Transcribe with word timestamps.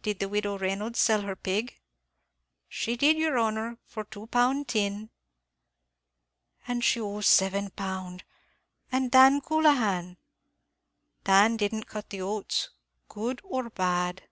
"Did 0.00 0.20
the 0.20 0.28
widow 0.30 0.56
Reynolds 0.56 0.98
sell 0.98 1.20
her 1.20 1.36
pig?" 1.36 1.78
"She 2.66 2.96
did, 2.96 3.18
yer 3.18 3.36
honor, 3.36 3.76
for 3.84 4.04
two 4.04 4.26
pound 4.28 4.68
tin." 4.68 5.10
"And 6.66 6.82
she 6.82 6.98
owes 6.98 7.26
seven 7.26 7.68
pound. 7.68 8.24
And 8.90 9.10
Dan 9.10 9.42
Coulahan" 9.42 10.16
"Dan 11.24 11.58
didn't 11.58 11.84
cut 11.88 12.08
the 12.08 12.22
oats, 12.22 12.70
good 13.10 13.42
or 13.44 13.68
bad." 13.68 14.22